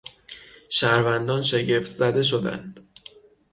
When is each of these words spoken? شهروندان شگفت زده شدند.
شهروندان 0.69 1.41
شگفت 1.41 1.87
زده 1.87 2.23
شدند. 2.23 2.87